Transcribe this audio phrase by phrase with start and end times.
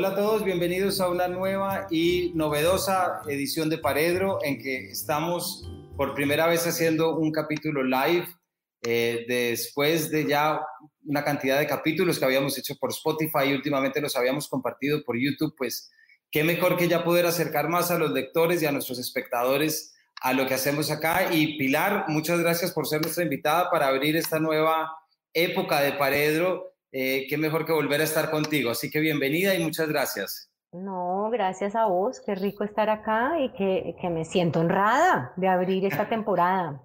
[0.00, 5.70] Hola a todos, bienvenidos a una nueva y novedosa edición de Paredro en que estamos
[5.94, 8.26] por primera vez haciendo un capítulo live
[8.80, 10.62] eh, después de ya
[11.04, 15.18] una cantidad de capítulos que habíamos hecho por Spotify y últimamente los habíamos compartido por
[15.18, 15.90] YouTube, pues
[16.30, 20.32] qué mejor que ya poder acercar más a los lectores y a nuestros espectadores a
[20.32, 21.30] lo que hacemos acá.
[21.30, 24.96] Y Pilar, muchas gracias por ser nuestra invitada para abrir esta nueva
[25.34, 26.69] época de Paredro.
[26.92, 28.70] Eh, qué mejor que volver a estar contigo.
[28.70, 30.50] Así que bienvenida y muchas gracias.
[30.72, 32.20] No, gracias a vos.
[32.24, 36.82] Qué rico estar acá y que, que me siento honrada de abrir esta temporada.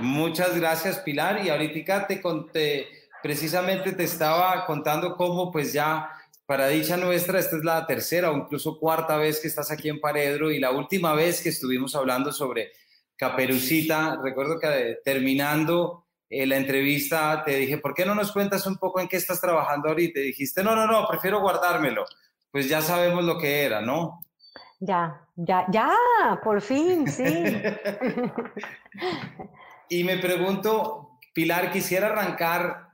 [0.00, 1.44] Muchas gracias, Pilar.
[1.44, 2.86] Y ahorita te conté,
[3.22, 6.10] precisamente te estaba contando cómo pues ya
[6.46, 10.00] para dicha nuestra, esta es la tercera o incluso cuarta vez que estás aquí en
[10.00, 12.72] Paredro y la última vez que estuvimos hablando sobre
[13.16, 18.78] Caperucita, recuerdo que terminando eh, la entrevista te dije, ¿por qué no nos cuentas un
[18.78, 20.18] poco en qué estás trabajando ahorita?
[20.18, 22.06] Y dijiste, no, no, no, prefiero guardármelo.
[22.50, 24.22] Pues ya sabemos lo que era, ¿no?
[24.80, 25.94] Ya, ya, ya,
[26.42, 27.22] por fin, sí.
[29.90, 32.88] y me pregunto, Pilar, quisiera arrancar,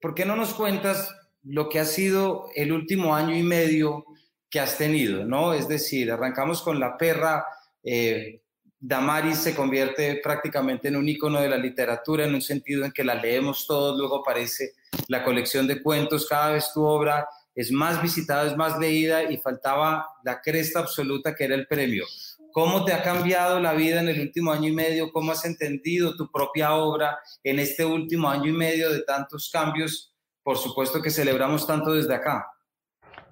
[0.00, 4.06] ¿por qué no nos cuentas lo que ha sido el último año y medio
[4.48, 5.52] que has tenido, ¿no?
[5.52, 7.44] Es decir, arrancamos con la perra,
[7.82, 8.39] eh,
[8.80, 13.04] Damaris se convierte prácticamente en un icono de la literatura en un sentido en que
[13.04, 14.72] la leemos todos, luego aparece
[15.08, 19.36] la colección de cuentos, cada vez tu obra es más visitada, es más leída y
[19.38, 22.04] faltaba la cresta absoluta que era el premio.
[22.52, 25.12] ¿Cómo te ha cambiado la vida en el último año y medio?
[25.12, 30.10] ¿Cómo has entendido tu propia obra en este último año y medio de tantos cambios
[30.42, 32.50] por supuesto que celebramos tanto desde acá.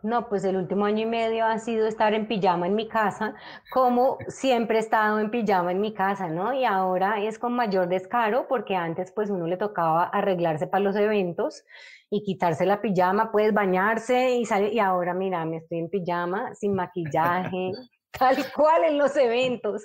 [0.03, 3.35] No, pues el último año y medio ha sido estar en pijama en mi casa,
[3.71, 6.53] como siempre he estado en pijama en mi casa, ¿no?
[6.53, 10.95] Y ahora es con mayor descaro, porque antes pues uno le tocaba arreglarse para los
[10.97, 11.65] eventos
[12.11, 16.55] y quitarse la pijama, pues bañarse y salir, y ahora mira, me estoy en pijama,
[16.55, 17.73] sin maquillaje,
[18.13, 19.85] tal cual en los eventos.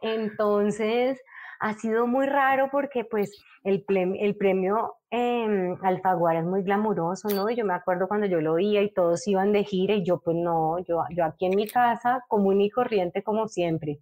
[0.00, 1.20] Entonces,
[1.60, 3.30] ha sido muy raro porque pues
[3.62, 7.50] el, el premio eh, Alfaguara es muy glamuroso, ¿no?
[7.50, 10.38] Yo me acuerdo cuando yo lo oía y todos iban de gira y yo pues
[10.38, 14.00] no, yo, yo aquí en mi casa común y corriente como siempre.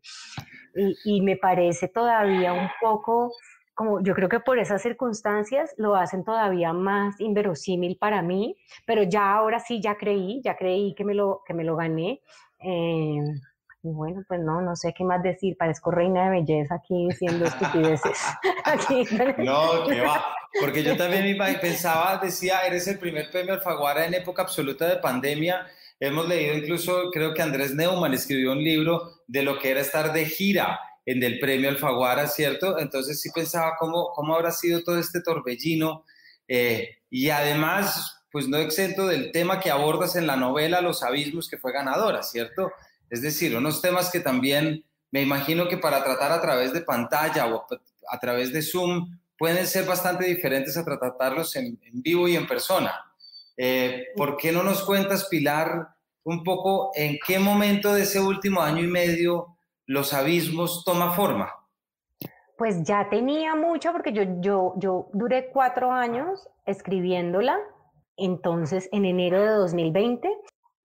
[0.76, 3.32] Y, y me parece todavía un poco
[3.74, 8.56] como yo creo que por esas circunstancias lo hacen todavía más inverosímil para mí,
[8.86, 12.20] pero ya ahora sí, ya creí, ya creí que me lo, que me lo gané.
[12.60, 13.18] Eh,
[13.82, 17.46] y bueno, pues no, no sé qué más decir, parezco reina de belleza aquí diciendo
[17.46, 18.22] estupideces.
[19.38, 20.22] No, que va,
[20.58, 25.66] porque yo también pensaba, decía, eres el primer premio Alfaguara en época absoluta de pandemia.
[25.98, 30.12] Hemos leído incluso, creo que Andrés Neumann escribió un libro de lo que era estar
[30.12, 32.78] de gira en el premio Alfaguara, ¿cierto?
[32.78, 36.04] Entonces sí pensaba cómo, cómo habrá sido todo este torbellino.
[36.48, 41.48] Eh, y además, pues no exento del tema que abordas en la novela Los Abismos,
[41.48, 42.72] que fue ganadora, ¿cierto?
[43.08, 47.46] Es decir, unos temas que también me imagino que para tratar a través de pantalla
[47.46, 47.66] o
[48.10, 52.92] a través de Zoom pueden ser bastante diferentes a tratarlos en, vivo y en persona.
[53.56, 55.88] Eh, ¿Por qué no nos cuentas, Pilar,
[56.24, 59.56] un poco en qué momento de ese último año y medio
[59.86, 61.50] los abismos toma forma?
[62.58, 67.58] Pues ya tenía mucho porque yo, yo, yo duré cuatro años escribiéndola.
[68.18, 70.28] Entonces, en enero de 2020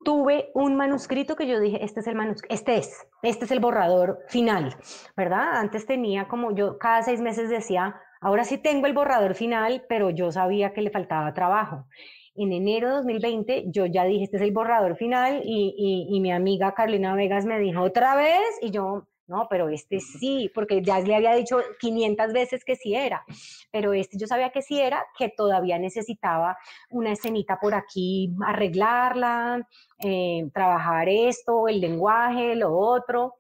[0.05, 3.59] tuve un manuscrito que yo dije, este es el manuscrito, este es, este es el
[3.59, 4.77] borrador final,
[5.17, 5.57] ¿verdad?
[5.57, 10.09] Antes tenía como yo cada seis meses decía, ahora sí tengo el borrador final, pero
[10.09, 11.86] yo sabía que le faltaba trabajo.
[12.34, 16.31] En enero de 2020 yo ya dije, este es el borrador final y, y mi
[16.31, 21.00] amiga Carolina Vegas me dijo otra vez y yo, no, pero este sí, porque ya
[21.02, 23.24] le había dicho 500 veces que sí era,
[23.72, 26.57] pero este yo sabía que sí era, que todavía necesitaba
[26.90, 29.68] una escenita por aquí, arreglarla,
[30.00, 33.36] eh, trabajar esto, el lenguaje, lo otro.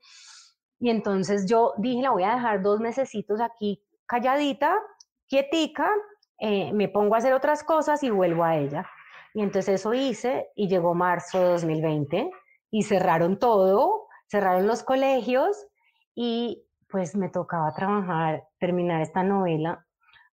[0.79, 4.77] Y entonces yo dije, la voy a dejar dos mesecitos aquí calladita,
[5.27, 5.89] quietica,
[6.39, 8.85] eh, me pongo a hacer otras cosas y vuelvo a ella.
[9.33, 12.31] Y entonces eso hice y llegó marzo de 2020
[12.71, 15.67] y cerraron todo, cerraron los colegios
[16.13, 19.84] y pues me tocaba trabajar, terminar esta novela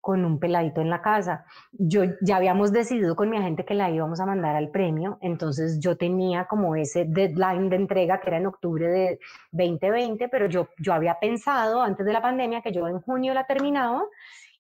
[0.01, 1.45] con un peladito en la casa.
[1.73, 5.79] Yo ya habíamos decidido con mi agente que la íbamos a mandar al premio, entonces
[5.81, 9.19] yo tenía como ese deadline de entrega que era en octubre de
[9.53, 13.47] 2020, pero yo, yo había pensado antes de la pandemia que yo en junio la
[13.47, 14.03] terminaba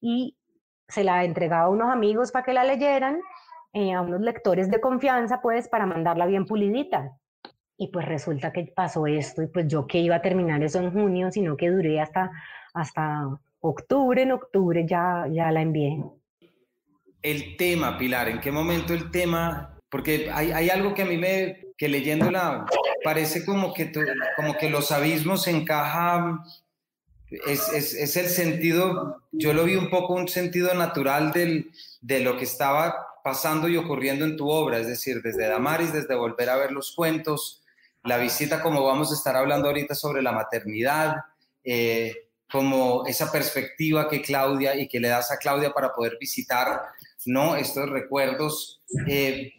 [0.00, 0.36] y
[0.88, 3.20] se la entregaba a unos amigos para que la leyeran,
[3.72, 7.16] eh, a unos lectores de confianza, pues para mandarla bien pulidita.
[7.78, 10.92] Y pues resulta que pasó esto y pues yo que iba a terminar eso en
[10.92, 12.30] junio, sino que duré hasta,
[12.74, 13.26] hasta
[13.60, 16.02] octubre, en octubre ya, ya la envié.
[17.22, 21.18] El tema, Pilar, ¿en qué momento el tema porque hay, hay, algo que a mí
[21.18, 22.64] me, que leyéndola,
[23.02, 23.90] parece como que,
[24.36, 26.40] como que los abismos encajan,
[27.28, 32.20] es, es, es, el sentido, yo lo vi un poco un sentido natural del, de
[32.20, 36.50] lo que estaba pasando y ocurriendo en tu obra, es decir, desde Damaris, desde volver
[36.50, 37.62] a ver los cuentos,
[38.04, 41.16] la visita como vamos a estar hablando ahorita sobre la maternidad,
[41.64, 46.82] eh, como esa perspectiva que Claudia y que le das a Claudia para poder visitar,
[47.26, 47.56] ¿no?
[47.56, 48.82] Estos recuerdos.
[49.06, 49.52] Eh,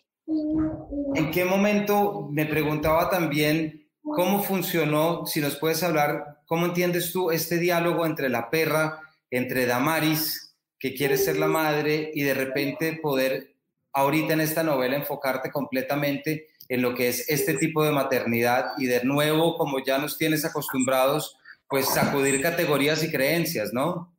[1.15, 7.31] ¿En qué momento me preguntaba también cómo funcionó, si nos puedes hablar, cómo entiendes tú
[7.31, 8.99] este diálogo entre la perra,
[9.29, 13.55] entre Damaris, que quiere ser la madre, y de repente poder
[13.93, 18.85] ahorita en esta novela enfocarte completamente en lo que es este tipo de maternidad y
[18.85, 21.37] de nuevo, como ya nos tienes acostumbrados,
[21.71, 24.13] pues sacudir categorías y creencias, ¿no?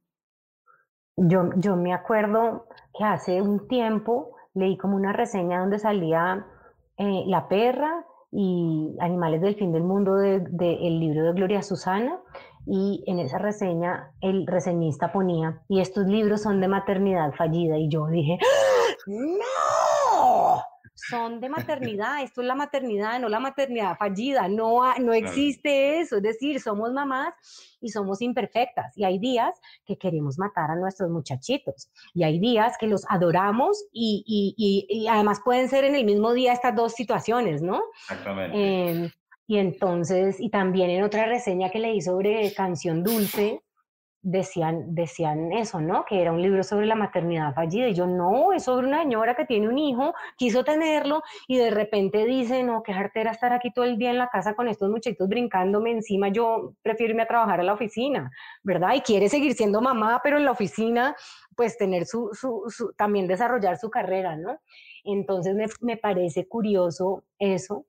[1.16, 2.66] Yo, yo me acuerdo
[2.99, 6.46] que hace un tiempo leí como una reseña donde salía
[6.96, 12.19] eh, La perra y Animales del fin del mundo del de, libro de Gloria Susana
[12.66, 17.90] y en esa reseña el reseñista ponía, y estos libros son de maternidad fallida y
[17.90, 19.05] yo dije, ¡Ah!
[19.06, 20.71] no,
[21.08, 26.16] son de maternidad, esto es la maternidad, no la maternidad fallida, no, no existe eso,
[26.16, 27.34] es decir, somos mamás
[27.81, 32.76] y somos imperfectas y hay días que queremos matar a nuestros muchachitos y hay días
[32.78, 36.93] que los adoramos y, y, y, además pueden ser en el mismo día estas dos
[36.93, 37.82] situaciones, ¿no?
[38.02, 38.56] Exactamente.
[38.56, 39.10] Eh,
[39.46, 43.62] y entonces, y también en otra reseña que leí sobre Canción Dulce,
[44.22, 46.04] decían, decían eso, ¿no?
[46.04, 47.88] Que era un libro sobre la maternidad fallida.
[47.88, 51.70] Y yo, no, es sobre una señora que tiene un hijo, quiso tenerlo y de
[51.70, 54.90] repente dice, no, qué jartera estar aquí todo el día en la casa con estos
[54.90, 58.30] muchachitos brincándome encima, yo prefiero irme a trabajar a la oficina,
[58.62, 58.94] ¿verdad?
[58.94, 61.16] Y quiere seguir siendo mamá, pero en la oficina,
[61.56, 64.60] pues tener su, su, también desarrollar su carrera, ¿no?
[65.04, 67.86] Entonces me, me parece curioso eso,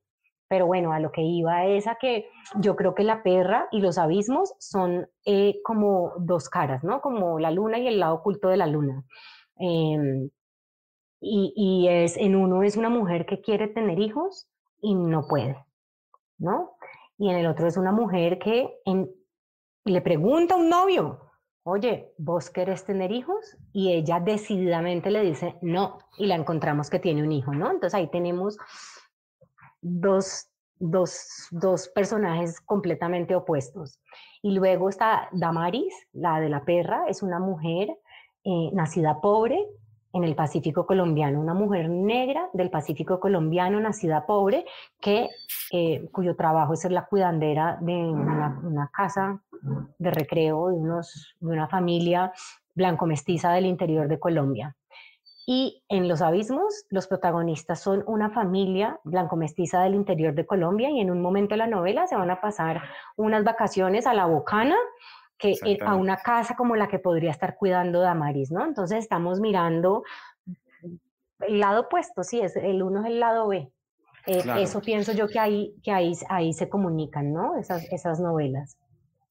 [0.53, 2.29] pero bueno, a lo que iba es a que
[2.59, 7.01] yo creo que la perra y los abismos son eh, como dos caras, ¿no?
[7.01, 9.03] Como la luna y el lado oculto de la luna.
[9.57, 10.29] Em,
[11.19, 14.47] y, y, es, en uno es una mujer que quiere tener hijos
[14.79, 15.57] y no puede,
[16.37, 16.77] ¿no?
[17.17, 18.77] Y en el otro es una mujer que
[19.85, 21.31] le pregunta a un novio,
[21.63, 23.57] oye, ¿vos querés tener hijos?
[23.71, 27.71] Y ella decididamente le dice, no, y la encontramos que tiene un hijo, ¿no?
[27.71, 28.59] Entonces ahí tenemos
[29.83, 30.47] dos,
[30.79, 33.99] dos, dos personajes completamente opuestos.
[34.41, 37.89] Y luego está Damaris, la de la perra, es una mujer
[38.43, 39.67] eh, nacida pobre
[40.13, 44.65] en el Pacífico colombiano, una mujer negra del Pacífico colombiano, nacida pobre,
[45.01, 45.29] que,
[45.71, 49.41] eh, cuyo trabajo es ser la cuidandera de una, una casa
[49.97, 52.31] de recreo de, unos, de una familia
[52.75, 54.75] blanco-mestiza del interior de Colombia.
[55.45, 61.01] Y en Los Abismos, los protagonistas son una familia blanco-mestiza del interior de Colombia y
[61.01, 62.81] en un momento de la novela se van a pasar
[63.17, 64.77] unas vacaciones a la Bocana,
[65.37, 68.63] que a una casa como la que podría estar cuidando Damaris, ¿no?
[68.63, 70.03] Entonces estamos mirando
[71.39, 73.69] el lado opuesto, sí, es, el uno es el lado B.
[74.25, 77.57] Eh, eso pienso yo que ahí, que ahí, ahí se comunican, ¿no?
[77.57, 78.77] Esas, esas novelas.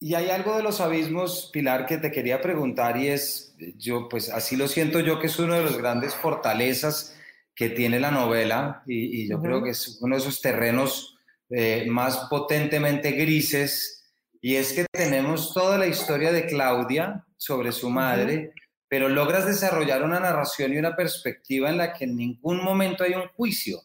[0.03, 4.31] Y hay algo de los abismos, Pilar, que te quería preguntar y es, yo pues
[4.31, 7.17] así lo siento yo que es uno de los grandes fortalezas
[7.55, 11.17] que tiene la novela y, yo creo que es uno de esos terrenos
[11.51, 14.11] eh, más potentemente grises.
[14.41, 18.55] Y es que tenemos toda la historia de Claudia sobre su madre,
[18.89, 23.15] pero logras desarrollar una narración y una perspectiva en la que en ningún momento hay
[23.15, 23.79] un juicio,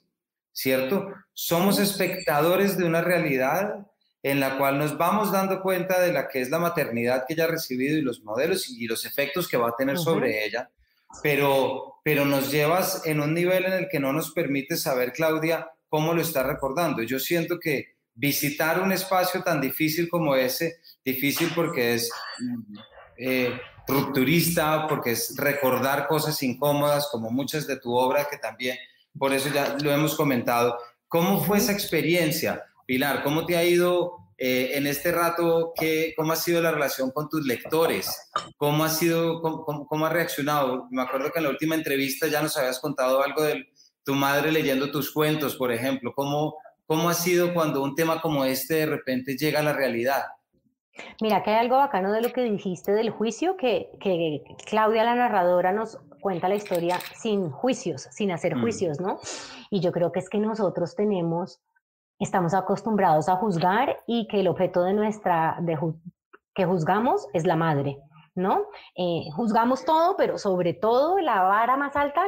[0.51, 1.13] ¿cierto?
[1.31, 3.85] Somos espectadores de una realidad
[4.23, 7.45] en la cual nos vamos dando cuenta de la que es la maternidad que ella
[7.45, 10.69] ha recibido y los modelos y los efectos que va a tener sobre ella,
[11.23, 15.69] pero, pero nos llevas en un nivel en el que no nos permite saber, Claudia,
[15.87, 17.03] cómo lo está recordando.
[17.03, 22.11] Yo siento que visitar un espacio tan difícil como ese, difícil porque es
[23.17, 28.77] eh, rupturista, porque es recordar cosas incómodas, como muchas de tu obra, que también,
[29.17, 30.77] por eso ya lo hemos comentado.
[31.07, 32.65] ¿Cómo fue esa experiencia?
[32.87, 35.73] Pilar, ¿cómo te ha ido eh, en este rato?
[35.75, 38.09] Qué, ¿Cómo ha sido la relación con tus lectores?
[38.55, 40.87] ¿Cómo ha sido, cómo, cómo, ha reaccionado?
[40.89, 43.65] Me acuerdo que en la última entrevista ya nos habías contado algo de
[44.05, 46.13] tu madre leyendo tus cuentos, por ejemplo.
[46.15, 50.23] ¿Cómo, cómo ha sido cuando un tema como este de repente llega a la realidad?
[51.21, 55.15] Mira, que hay algo bacano de lo que dijiste del juicio, que, que Claudia, la
[55.15, 58.61] narradora, nos cuenta la historia sin juicios, sin hacer mm.
[58.61, 59.19] juicios, ¿no?
[59.69, 61.59] Y yo creo que es que nosotros tenemos
[62.19, 65.77] estamos acostumbrados a juzgar y que el objeto de nuestra, de
[66.53, 67.97] que juzgamos es la madre,
[68.35, 68.65] ¿no?
[68.95, 72.23] Eh, juzgamos todo, pero sobre todo la vara más alta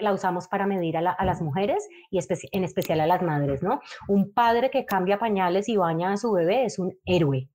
[0.00, 2.18] la usamos para medir a, las mujeres y
[2.52, 3.80] en especial a las madres, ¿no?
[4.08, 7.48] Un padre que cambia pañales y baña a su bebé es un héroe,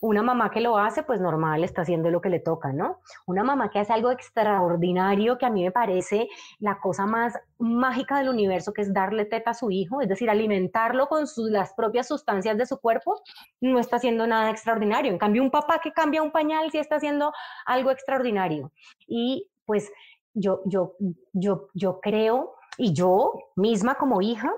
[0.00, 3.00] una mamá que lo hace, pues normal, está haciendo lo que le toca, ¿no?
[3.26, 6.28] Una mamá que hace algo extraordinario que a mí me parece
[6.58, 10.28] la cosa más mágica del universo, que es darle teta a su hijo, es decir,
[10.28, 13.22] alimentarlo con las propias sustancias de su cuerpo,
[13.60, 15.12] no está haciendo nada extraordinario.
[15.12, 17.32] En cambio, un papá que cambia un pañal sí está haciendo
[17.64, 18.72] algo extraordinario.
[19.06, 19.90] Y pues
[20.34, 20.94] yo, yo,
[21.32, 24.52] yo, yo creo, y yo misma como hija,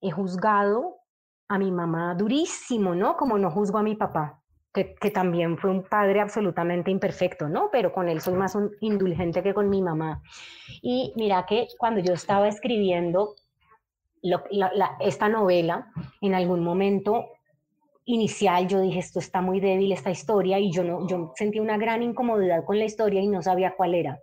[0.00, 0.98] he juzgado
[1.48, 3.16] a mi mamá durísimo, ¿no?
[3.16, 4.43] Como no juzgo a mi papá
[4.74, 7.68] que, también fue un padre absolutamente imperfecto, ¿no?
[7.70, 10.20] Pero con él soy más indulgente que con mi mamá.
[10.82, 13.36] Y mira que cuando yo estaba escribiendo
[15.00, 15.86] esta novela,
[16.20, 17.26] en algún momento
[18.04, 21.78] inicial yo dije, esto está muy débil, esta historia, y yo, no, yo sentí una
[21.78, 24.18] gran incomodidad con la historia y no sabía cuál era.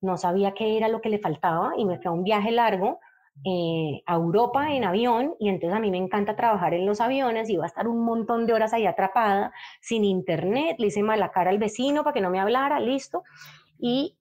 [0.00, 3.00] No sabía qué era lo que le faltaba y me fue un viaje largo
[3.44, 7.48] eh, a Europa en avión y entonces a mí me encanta trabajar en los aviones,
[7.48, 11.50] iba a estar un montón de horas ahí atrapada, sin internet, le hice mala cara
[11.50, 13.22] al vecino para que no me hablara, listo,
[13.78, 14.18] y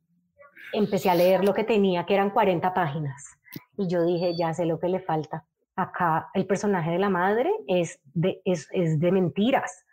[0.72, 3.38] empecé a leer lo que tenía, que eran 40 páginas,
[3.78, 5.46] y yo dije, ya sé lo que le falta.
[5.76, 9.86] Acá el personaje de la madre es de, es, es de mentiras.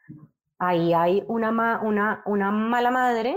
[0.58, 3.36] Ahí hay una, una, una mala madre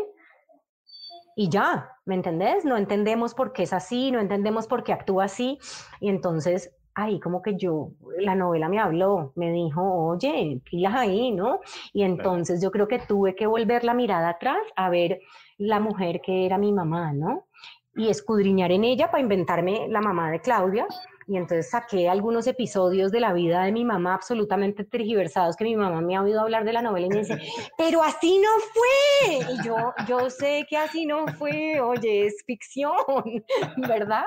[1.36, 2.66] y ya, ¿me entendés?
[2.66, 5.60] No entendemos por qué es así, no entendemos por qué actúa así.
[6.00, 11.32] Y entonces ahí como que yo, la novela me habló, me dijo, oye, pilas ahí,
[11.32, 11.60] ¿no?
[11.94, 15.22] Y entonces yo creo que tuve que volver la mirada atrás a ver
[15.60, 17.46] la mujer que era mi mamá, ¿no?
[17.96, 20.88] Y escudriñar en ella para inventarme la mamá de Claudia
[21.30, 25.76] y entonces saqué algunos episodios de la vida de mi mamá absolutamente tergiversados que mi
[25.76, 27.38] mamá me ha oído hablar de la novela y me dice,
[27.78, 29.54] pero así no fue.
[29.54, 32.94] Y yo, yo sé que así no fue, oye, es ficción,
[33.88, 34.24] ¿verdad?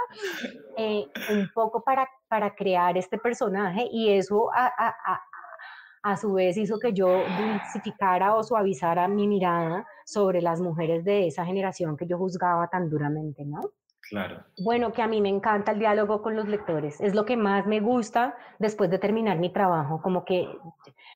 [0.77, 5.21] Eh, un poco para, para crear este personaje y eso a, a,
[6.05, 11.27] a su vez hizo que yo dulcificara o suavizara mi mirada sobre las mujeres de
[11.27, 13.61] esa generación que yo juzgaba tan duramente, ¿no?
[14.12, 14.45] Claro.
[14.59, 17.00] Bueno, que a mí me encanta el diálogo con los lectores.
[17.00, 20.02] Es lo que más me gusta después de terminar mi trabajo.
[20.02, 20.47] Como que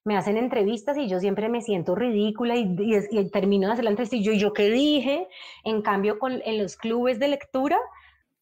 [0.03, 4.17] me hacen entrevistas y yo siempre me siento ridícula y, termino de hacer la entrevista
[4.17, 5.29] y yo, ¿yo qué dije?
[5.63, 7.77] En cambio, con, en los clubes de lectura,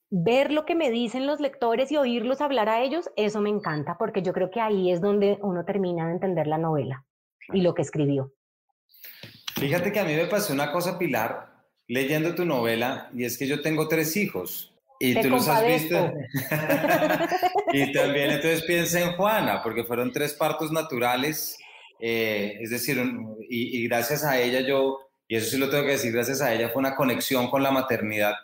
[0.08, 3.98] ver lo que me dicen los lectores y oírlos hablar a ellos, eso me encanta
[3.98, 7.04] porque yo creo que ahí es donde uno termina de entender la novela
[7.52, 8.30] y lo que escribió.
[9.56, 11.53] Fíjate que a mí me pasó una cosa, Pilar,
[11.88, 14.70] leyendo tu novela y es que yo tengo tres hijos.
[15.00, 16.12] Y tú los has visto.
[17.72, 21.58] y también entonces piensa en Juana, porque fueron tres partos naturales.
[22.00, 23.02] Eh, es decir,
[23.48, 24.98] y, gracias a ella yo,
[25.28, 27.70] y eso sí lo tengo que decir, gracias a ella fue una conexión con la
[27.70, 28.34] maternidad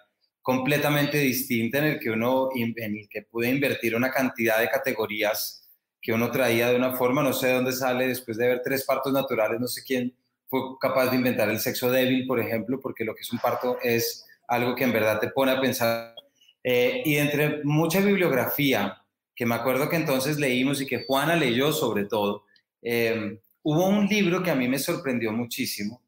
[0.42, 5.68] completamente distinta en el que uno, en el que pude invertir una cantidad de categorías
[6.00, 8.84] que uno traía de una forma, no sé de dónde sale después de ver tres
[8.84, 10.14] partos naturales, no sé quién
[10.50, 13.78] fue capaz de inventar el sexo débil, por ejemplo, porque lo que es un parto
[13.82, 16.14] es algo que en verdad te pone a pensar.
[16.62, 19.00] Eh, y entre mucha bibliografía,
[19.34, 22.44] que me acuerdo que entonces leímos y que Juana leyó sobre todo,
[22.82, 26.02] eh, hubo un libro que a mí me sorprendió muchísimo,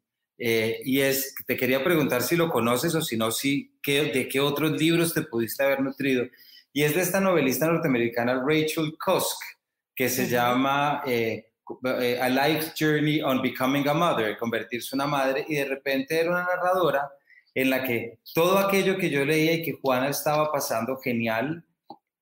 [0.45, 4.27] eh, y es, te quería preguntar si lo conoces o si no, si, qué, de
[4.29, 6.27] qué otros libros te pudiste haber nutrido.
[6.73, 9.41] Y es de esta novelista norteamericana Rachel Cusk,
[9.95, 11.52] que se llama eh,
[11.85, 16.45] a Life Journey on Becoming a Mother, convertirse una madre, y de repente era una
[16.45, 17.11] narradora
[17.55, 21.65] en la que todo aquello que yo leía y que Juana estaba pasando genial,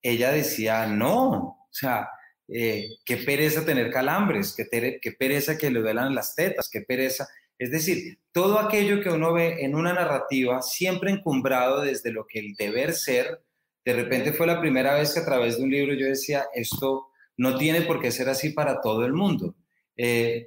[0.03, 2.09] ella decía, no, o sea,
[2.49, 7.29] eh, qué pereza tener calambres, qué, qué pereza que le duelan las tetas, qué pereza.
[7.59, 12.41] Es decir, todo aquello que uno ve en una narrativa, siempre encumbrado desde lo que
[12.41, 13.43] el deber ser,
[13.85, 17.10] de repente fue la primera vez que a través de un libro yo decía, esto
[17.41, 19.57] no tiene por qué ser así para todo el mundo.
[19.97, 20.47] Eh,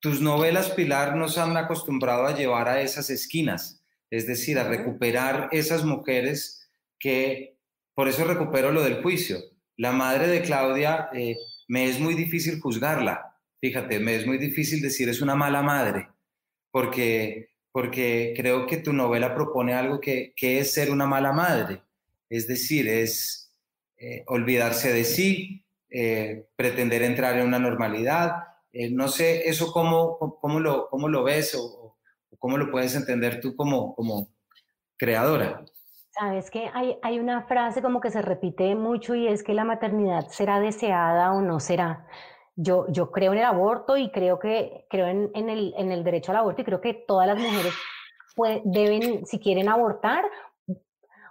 [0.00, 5.48] tus novelas, Pilar, nos han acostumbrado a llevar a esas esquinas, es decir, a recuperar
[5.52, 7.56] esas mujeres que,
[7.94, 9.38] por eso recupero lo del juicio.
[9.76, 11.36] La madre de Claudia, eh,
[11.68, 16.08] me es muy difícil juzgarla, fíjate, me es muy difícil decir es una mala madre,
[16.72, 21.80] porque, porque creo que tu novela propone algo que, es ser una mala madre,
[22.28, 23.54] es decir, es
[23.98, 28.44] eh, olvidarse de sí, eh, pretender entrar en una normalidad.
[28.72, 31.96] Eh, no sé, eso cómo, cómo, lo, cómo lo ves o,
[32.38, 34.28] cómo lo puedes entender tú como, como
[34.96, 35.64] creadora.
[36.10, 39.64] Sabes que hay, hay una frase como que se repite mucho y es que la
[39.64, 42.06] maternidad será deseada o no será.
[42.56, 46.02] Yo, yo creo en el aborto y creo, que, creo en, en, el, en el
[46.02, 47.72] derecho al aborto y creo que todas las mujeres
[48.64, 50.24] deben, si quieren abortar,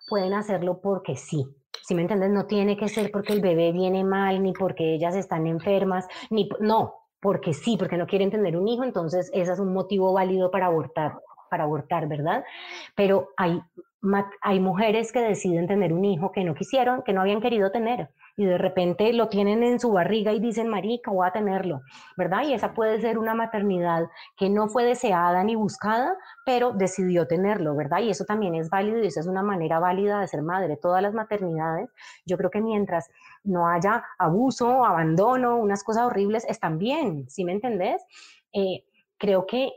[0.08, 1.46] pueden hacerlo porque sí.
[1.88, 5.16] Si me entiendes, no tiene que ser porque el bebé viene mal, ni porque ellas
[5.16, 9.60] están enfermas, ni no, porque sí, porque no quieren tener un hijo, entonces ese es
[9.60, 11.14] un motivo válido para abortar,
[11.50, 12.44] para abortar, ¿verdad?
[12.94, 13.62] Pero hay
[14.42, 18.10] hay mujeres que deciden tener un hijo que no quisieron, que no habían querido tener,
[18.36, 21.82] y de repente lo tienen en su barriga y dicen, marica, voy a tenerlo,
[22.16, 22.44] ¿verdad?
[22.48, 27.76] Y esa puede ser una maternidad que no fue deseada ni buscada, pero decidió tenerlo,
[27.76, 28.00] ¿verdad?
[28.00, 30.78] Y eso también es válido y eso es una manera válida de ser madre.
[30.78, 31.90] Todas las maternidades,
[32.26, 33.10] yo creo que mientras
[33.44, 38.04] no haya abuso, abandono, unas cosas horribles, están bien, ¿sí me entendés?
[38.54, 38.84] Eh,
[39.18, 39.72] creo que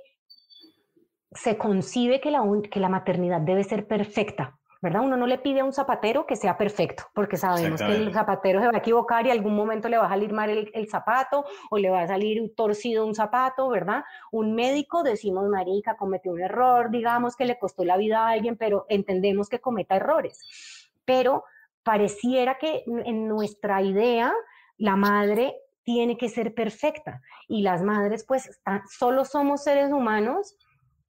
[1.32, 5.02] se concibe que la, que la maternidad debe ser perfecta, ¿verdad?
[5.02, 8.60] Uno no le pide a un zapatero que sea perfecto, porque sabemos que el zapatero
[8.60, 11.78] se va a equivocar y algún momento le va a salir mal el, zapato o
[11.78, 14.04] le va a salir torcido un zapato, ¿verdad?
[14.32, 18.56] Un médico, decimos, marica, cometió un error, digamos que le costó la vida a alguien,
[18.56, 20.90] pero entendemos que cometa errores.
[21.04, 21.44] Pero
[21.82, 24.32] pareciera que en nuestra idea
[24.78, 30.56] la madre tiene que ser perfecta y las madres pues solo somos seres humanos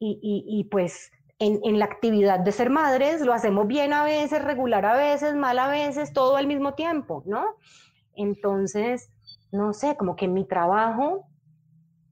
[0.04, 4.96] y, pues en, la actividad de ser madres lo hacemos bien a veces, regular a
[4.96, 7.58] veces, mal a veces, todo al mismo tiempo, ¿no?
[8.16, 9.12] Entonces,
[9.52, 11.28] no sé, como que mi trabajo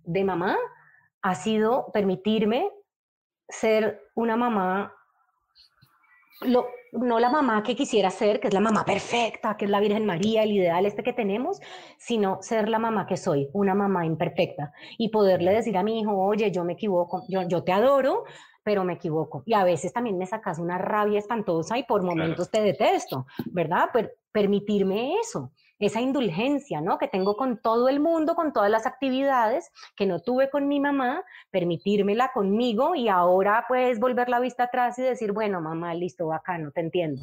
[0.04, 0.56] de mamá
[1.22, 2.70] ha sido permitirme
[3.50, 4.94] ser una mamá
[6.42, 9.80] lo, no la mamá que quisiera ser, que es la mamá perfecta, que es la
[9.80, 11.60] Virgen María, el ideal este que tenemos,
[11.98, 16.16] sino ser la mamá que soy, una mamá imperfecta, y poderle decir a mi hijo,
[16.16, 18.24] oye, yo me equivoco, yo, yo te adoro,
[18.64, 19.44] pero me equivoco.
[19.46, 23.90] Y a veces también me sacas una rabia espantosa y por momentos te detesto, ¿verdad?
[23.92, 26.98] Per permitirme eso esa indulgencia, ¿no?
[26.98, 30.80] Que tengo con todo el mundo, con todas las actividades que no tuve con mi
[30.80, 36.32] mamá, permitírmela conmigo y ahora pues volver la vista atrás y decir, bueno, mamá, listo,
[36.34, 37.22] acá no te entiendo.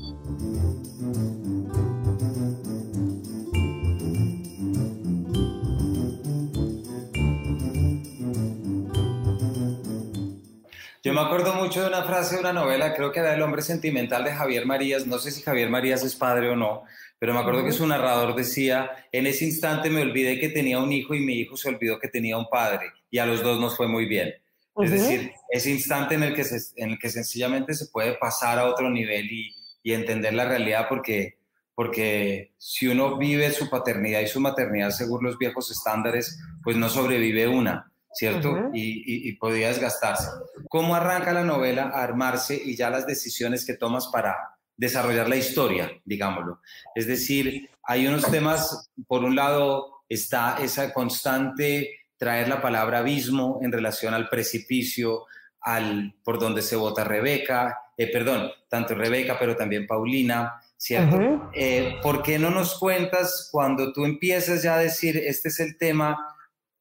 [11.06, 13.62] Yo me acuerdo mucho de una frase de una novela, creo que era El hombre
[13.62, 16.82] sentimental de Javier Marías, no sé si Javier Marías es padre o no,
[17.18, 20.92] pero me acuerdo que su narrador decía, en ese instante me olvidé que tenía un
[20.92, 23.76] hijo y mi hijo se olvidó que tenía un padre y a los dos nos
[23.76, 24.34] fue muy bien.
[24.78, 26.44] Es decir, ese instante en el, que
[26.76, 30.86] en el que sencillamente se puede pasar a otro nivel y, y entender la realidad
[30.88, 31.38] porque,
[31.74, 36.90] porque si uno vive su paternidad y su maternidad según los viejos estándares, pues no
[36.90, 38.70] sobrevive una, ¿cierto?
[38.74, 40.28] y, y, podría desgastarse.
[40.68, 44.36] ¿Cómo arranca la novela a armarse y ya las decisiones que tomas para,
[44.76, 46.60] desarrollar la historia, digámoslo.
[46.94, 53.60] Es decir, hay unos temas, por un lado está esa constante traer la palabra abismo
[53.62, 55.24] en relación al precipicio,
[55.60, 61.50] al por donde se vota Rebeca, eh, perdón, tanto Rebeca, pero también Paulina, ¿cierto?
[61.54, 65.76] Eh, ¿Por qué no nos cuentas cuando tú empiezas ya a decir, este es el
[65.76, 66.16] tema,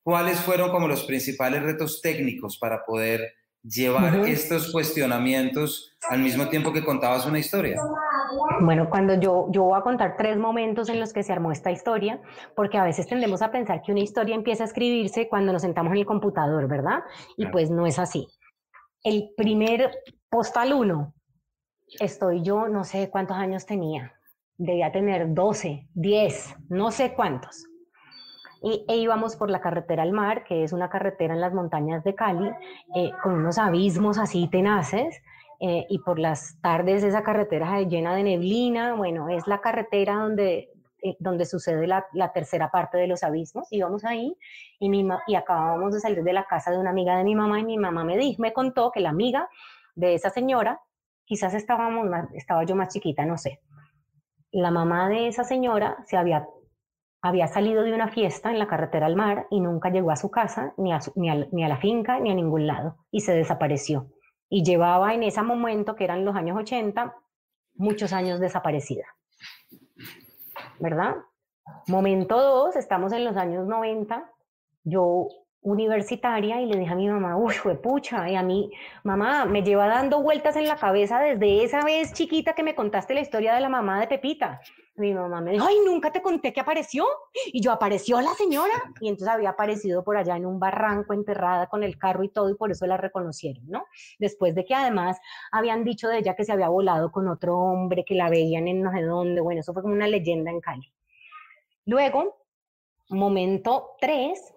[0.04, 3.34] cuáles fueron como los principales retos técnicos para poder
[3.68, 7.82] llevar estos cuestionamientos al mismo tiempo que contabas una historia?
[8.62, 11.72] Bueno, cuando yo, yo voy a contar tres momentos en los que se armó esta
[11.72, 12.22] historia,
[12.56, 15.92] porque a veces tendemos a pensar que una historia empieza a escribirse cuando nos sentamos
[15.94, 17.00] en el computador, ¿verdad?
[17.38, 18.28] Y pues no es así.
[19.04, 19.92] El primer
[20.30, 21.14] postal uno,
[22.00, 24.14] estoy yo, no sé cuántos años tenía,
[24.58, 27.66] debía tener 12, 10, no sé cuántos
[28.66, 32.04] y, e íbamos por la carretera al mar, que es una carretera en las montañas
[32.04, 32.50] de Cali,
[32.96, 35.22] eh, con unos abismos así tenaces,
[35.60, 40.72] eh, y por las tardes esa carretera llena de neblina, bueno, es la carretera donde,
[41.04, 44.36] eh, donde sucede la, tercera parte de los abismos, íbamos ahí
[44.80, 47.60] y, mi, y acabábamos de salir de la casa de una amiga de mi mamá
[47.60, 49.48] y mi mamá me dijo, me contó que la amiga
[49.94, 50.82] de esa señora,
[51.24, 53.62] quizás estaba yo más chiquita, no sé,
[54.52, 56.48] la mamá de esa señora se había
[57.28, 60.30] había salido de una fiesta en la carretera al mar y nunca llegó a su
[60.30, 64.12] casa, ni a, ni, a, la finca, ni a ningún lado, y se desapareció.
[64.48, 67.16] Y llevaba en ese momento, que eran los años 80,
[67.74, 69.06] muchos años desaparecida.
[70.80, 71.16] ¿Verdad?
[71.88, 74.30] Momento 2, estamos en los años 90,
[74.84, 75.28] yo
[75.62, 78.70] universitaria y le dije a mi mamá, uy, fue pucha, y a mí,
[79.04, 83.16] mamá, me lleva dando vueltas en la cabeza desde esa vez chiquita que me contaste
[83.16, 84.62] la historia de la mamá de Pepita.
[84.98, 87.06] Mi mamá me dijo, ay, nunca te conté que apareció.
[87.48, 88.74] Y yo, apareció la señora.
[89.02, 92.50] Y entonces había aparecido por allá en un barranco enterrada con el carro y todo,
[92.50, 93.86] y por eso la reconocieron, ¿no?
[94.20, 95.18] Después de que además
[95.52, 98.82] habían dicho de ella que se había volado con otro hombre, que la veían en
[98.82, 99.42] no sé dónde.
[99.42, 100.94] Bueno, eso fue como una leyenda en Cali.
[101.86, 102.38] Luego,
[103.10, 104.54] momento tres,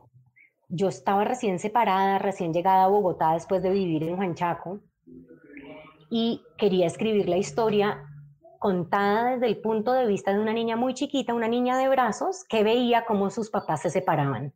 [0.68, 4.80] yo estaba recién separada, recién llegada a Bogotá después de vivir en Juanchaco.
[6.10, 8.02] y quería escribir la historia
[8.58, 12.44] contada desde el punto de vista de una niña muy chiquita, una niña de brazos,
[12.48, 14.52] que veía cómo sus papás se separaban.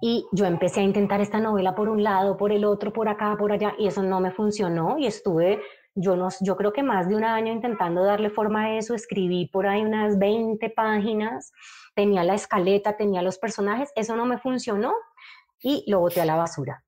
[0.00, 3.36] Y yo empecé a intentar esta novela por un lado, por el otro, por acá,
[3.36, 5.60] por allá, y eso no me funcionó y estuve,
[5.94, 9.46] yo, no, yo creo que más de un año intentando darle forma a eso, escribí
[9.46, 11.50] por ahí unas 20 páginas,
[11.96, 14.94] tenía la escaleta, tenía los personajes, eso no me funcionó
[15.60, 16.84] y lo boté a la basura,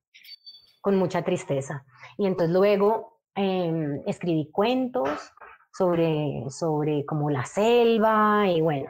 [0.79, 1.83] con mucha tristeza.
[2.17, 5.33] Y entonces luego em, escribí cuentos
[5.73, 8.89] sobre, sobre como la selva y bueno,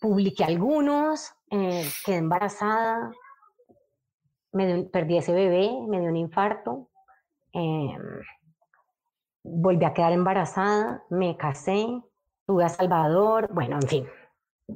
[0.00, 3.12] publiqué algunos, eh, quedé embarazada,
[4.52, 6.90] me perdí ese bebé, me dio un infarto,
[7.52, 8.00] em,
[9.42, 11.86] volví a quedar embarazada, me casé,
[12.46, 14.06] tuve a Salvador, bueno, en fin.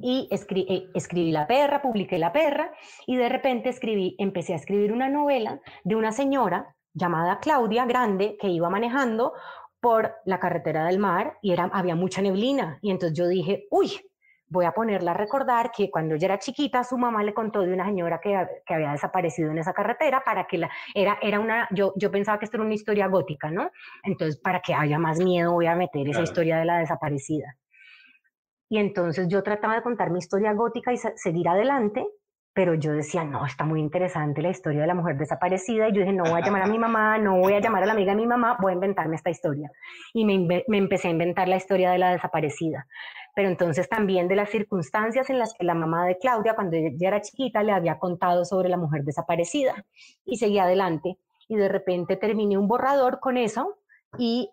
[0.01, 2.71] Y eh, escribí La perra, publiqué La perra
[3.05, 8.37] y de repente escribí, empecé a escribir una novela de una señora llamada Claudia Grande
[8.39, 9.33] que iba manejando
[9.79, 12.79] por la carretera del mar y era, había mucha neblina.
[12.81, 13.91] Y entonces yo dije, uy,
[14.49, 17.73] voy a ponerla a recordar que cuando ella era chiquita, su mamá le contó de
[17.73, 21.67] una señora que, que había desaparecido en esa carretera para que la, era, era una,
[21.71, 23.69] yo, yo pensaba que esto era una historia gótica, ¿no?
[24.03, 27.55] Entonces, para que haya más miedo, voy a meter esa historia de la desaparecida.
[28.69, 32.05] Y entonces yo trataba de contar mi historia gótica y seguir adelante,
[32.57, 35.89] pero yo decía, no, está muy interesante la historia de la mujer desaparecida.
[35.89, 37.85] Y yo dije, no voy a llamar a mi mamá, no voy a llamar a
[37.85, 39.69] la amiga de mi mamá, voy a inventarme esta historia.
[40.11, 42.87] Y me, me empecé a inventar la historia de la desaparecida
[43.35, 47.07] pero entonces también de las circunstancias en las que la mamá de Claudia, cuando ella
[47.07, 49.85] era chiquita, le había contado sobre la mujer desaparecida
[50.25, 51.19] y seguía adelante.
[51.47, 53.77] Y de repente terminé un borrador con eso
[54.17, 54.49] y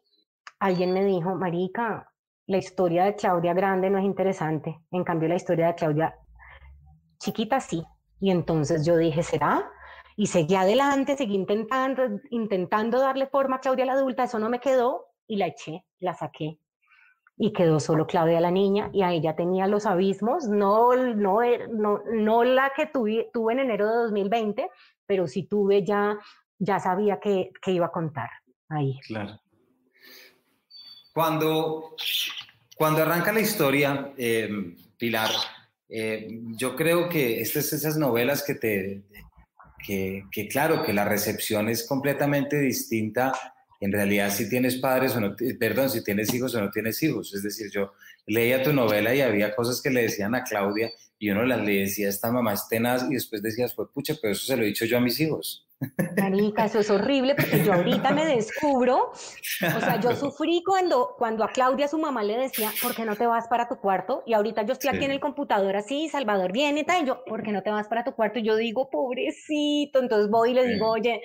[0.58, 2.12] alguien me dijo, Marica,
[2.46, 6.14] la historia de Claudia grande no es interesante, en cambio la historia de Claudia
[7.24, 7.82] chiquita sí.
[8.24, 9.70] Y entonces yo dije, ¿será?
[10.16, 14.60] Y seguí adelante, seguí intentando, intentando darle forma a Claudia la adulta, eso no me
[14.60, 16.58] quedó y la eché, la saqué
[17.36, 22.00] y quedó solo Claudia la niña y ahí ya tenía los abismos, no, no, no,
[22.14, 24.70] no la que tuve, tuve en enero de 2020,
[25.04, 26.18] pero sí tuve ya,
[26.58, 28.30] ya sabía que, que iba a contar
[28.70, 28.98] ahí.
[29.06, 29.38] Claro.
[31.12, 31.94] Cuando,
[32.74, 34.48] cuando arranca la historia, eh,
[34.96, 35.28] Pilar,
[35.88, 39.02] eh, yo creo que estas esas novelas que te,
[39.84, 43.32] que, claro, que la recepción es completamente distinta
[43.80, 47.34] en realidad si tienes padres o no, perdón, si tienes hijos o no tienes hijos.
[47.34, 47.92] Es decir, yo
[48.26, 51.80] leía tu novela y había cosas que le decían a Claudia y uno las le
[51.80, 54.66] decía, esta mamá es tenaz y después decías, pues pucha, pero eso se lo he
[54.66, 55.66] dicho yo a mis hijos.
[56.16, 61.44] Marica, eso es horrible porque yo ahorita me descubro, o sea, yo sufrí cuando, cuando
[61.44, 64.22] a Claudia su mamá le decía, ¿por qué no te vas para tu cuarto?
[64.26, 67.24] Y ahorita yo estoy aquí en el computador así, Salvador viene y tal, y yo,
[67.24, 68.38] ¿por qué no te vas para tu cuarto?
[68.38, 71.20] Y yo digo, pobrecito, entonces voy y le digo, oye,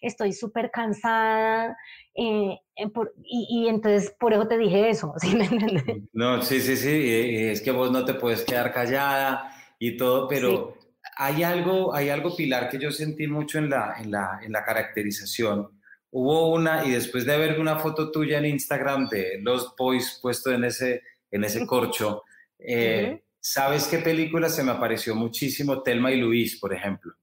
[0.00, 1.76] estoy súper cansada,
[2.14, 2.90] eh, eh,
[3.24, 5.84] y, y, entonces por eso te dije eso, ¿sí me entiendes?
[6.12, 10.74] No, sí, sí, sí, es que vos no te puedes quedar callada y todo, pero
[11.16, 14.64] hay algo, hay algo, Pilar, que yo sentí mucho en la, en la, en la
[14.64, 15.80] caracterización.
[16.10, 20.52] Hubo una, y después de ver una foto tuya en Instagram de los boys puesto
[20.52, 22.24] en ese, en ese corcho,
[22.58, 25.82] eh, ¿sabes qué película se me apareció muchísimo?
[25.82, 27.14] Telma y Luis, por ejemplo.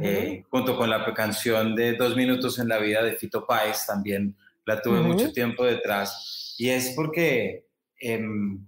[0.00, 4.36] Eh, junto con la canción de Dos Minutos en la Vida de Fito Páez, también
[4.64, 6.54] la tuve mucho tiempo detrás.
[6.58, 7.66] Y es porque
[7.98, 8.64] em,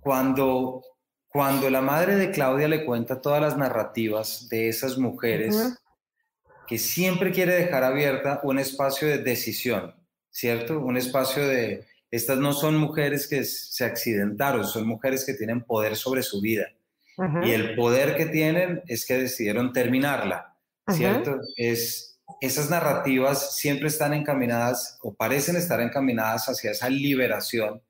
[0.00, 0.82] cuando
[1.34, 5.76] cuando la madre de Claudia le cuenta todas las narrativas de esas mujeres,
[6.68, 9.96] que siempre quiere dejar abierta un espacio de decisión,
[10.30, 10.78] ¿cierto?
[10.78, 15.96] Un espacio de, estas no son mujeres que se accidentaron, son mujeres que tienen poder
[15.96, 16.68] sobre su vida.
[17.42, 20.56] Y el poder que tienen es que decidieron terminarla,
[20.88, 21.40] ¿cierto?
[21.56, 27.82] Es, esas narrativas siempre están encaminadas o parecen estar encaminadas hacia esa liberación,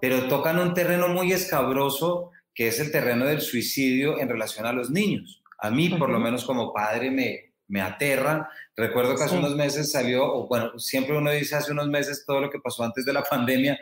[0.00, 4.72] pero tocan un terreno muy escabroso que es el terreno del suicidio en relación a
[4.72, 5.42] los niños.
[5.58, 8.50] A mí, por lo menos como padre, me, me aterra.
[8.76, 12.40] Recuerdo que hace unos meses salió, o bueno, siempre uno dice hace unos meses todo
[12.40, 13.78] lo que pasó antes de la pandemia,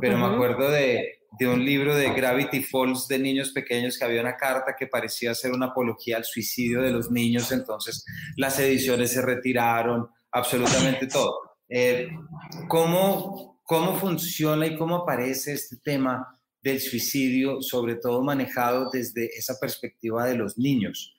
[0.00, 4.22] pero me acuerdo de, de, un libro de Gravity Falls de niños pequeños que había
[4.22, 8.06] una carta que parecía ser una apología al suicidio de los niños, entonces
[8.36, 11.56] las ediciones se retiraron, absolutamente todo.
[11.68, 12.08] Eh,
[12.68, 19.58] ¿cómo, ¿Cómo funciona y cómo aparece este tema del suicidio, sobre todo manejado desde esa
[19.60, 21.14] perspectiva de los niños.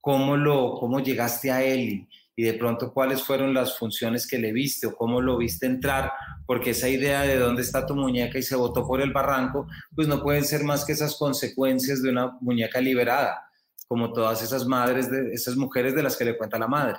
[0.00, 4.50] ¿Cómo, lo, cómo llegaste a él y, de pronto cuáles fueron las funciones que le
[4.50, 6.10] viste o cómo lo viste entrar?
[6.46, 10.08] Porque esa idea de dónde está tu muñeca y se botó por el barranco, pues
[10.08, 13.46] no pueden ser más que esas consecuencias de una muñeca liberada,
[13.86, 16.96] como todas esas madres, de, esas mujeres de las que le cuenta la madre.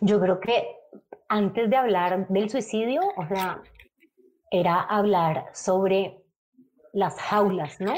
[0.00, 0.62] Yo creo que
[1.28, 3.60] antes de hablar del suicidio, o sea,
[4.52, 6.20] era hablar sobre
[6.92, 7.94] las jaulas, ¿no?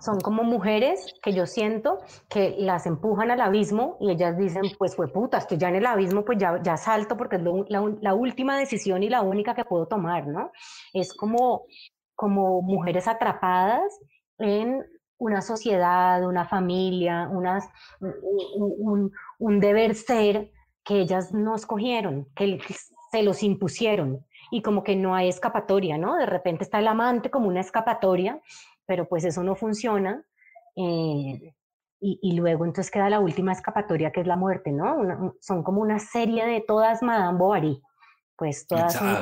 [0.00, 4.94] Son como mujeres que yo siento que las empujan al abismo y ellas dicen, pues
[4.94, 8.58] fue puta, estoy ya en el abismo, pues ya, ya salto porque es la, última
[8.58, 10.52] decisión y la única que puedo tomar, ¿no?
[10.92, 11.64] Es como,
[12.14, 13.98] como mujeres atrapadas
[14.38, 14.84] en
[15.18, 20.52] una sociedad, una familia, un, un deber ser
[20.84, 22.60] que ellas no escogieron, que
[23.10, 26.16] se los impusieron y como que no hay escapatoria, ¿no?
[26.16, 28.40] De repente está el amante como una escapatoria,
[28.86, 30.24] pero pues eso no funciona.
[30.76, 31.54] Eh,
[31.98, 35.34] y, luego entonces queda la última escapatoria que es la muerte, ¿no?
[35.40, 37.82] son como una serie de todas Madame Bovary.
[38.36, 39.16] Pues todas son,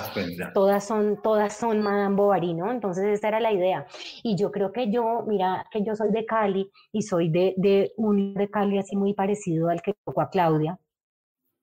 [0.52, 2.72] todas son, todas son Madame Bovary, ¿no?
[2.72, 3.86] Entonces esa era la idea.
[4.24, 7.92] Y yo creo que yo, mira, que yo soy de Cali y soy de, de
[7.96, 10.80] un de Cali así muy parecido al que tocó a Claudia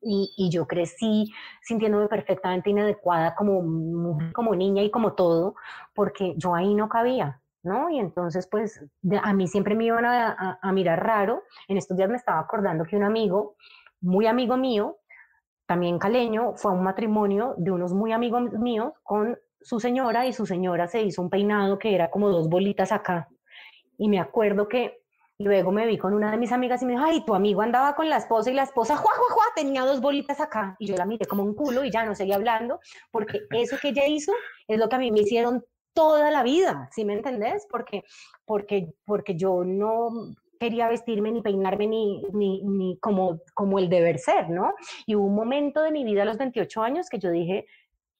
[0.01, 5.55] y, yo crecí sintiéndome perfectamente inadecuada como, como niña y como todo,
[5.93, 7.89] porque yo ahí no cabía, ¿no?
[7.89, 8.83] Y entonces, pues,
[9.21, 11.43] a mí siempre me iban a, mirar raro.
[11.67, 13.55] En estos días me estaba acordando que un amigo,
[14.01, 14.97] muy amigo mío,
[15.67, 20.33] también caleño, fue a un matrimonio de unos muy amigos míos con su señora y
[20.33, 23.29] su señora se hizo un peinado que era como dos bolitas acá.
[23.97, 25.00] Y me acuerdo que
[25.41, 27.95] Luego me vi con una de mis amigas y me dijo, ay, tu amigo andaba
[27.95, 30.75] con la esposa y la esposa, juá, juá, juá, tenía dos bolitas acá.
[30.79, 32.79] Y yo la miré como un culo y ya no seguí hablando,
[33.11, 34.33] porque eso que ella hizo
[34.67, 37.67] es lo que a mí me hicieron toda la vida, ¿sí me entendés?
[37.69, 38.03] Porque,
[38.45, 40.09] porque, porque yo no
[40.59, 44.73] quería vestirme ni peinarme ni, ni, ni como, como el deber ser, ¿no?
[45.05, 47.65] Y hubo un momento de mi vida a los 28 años que yo dije,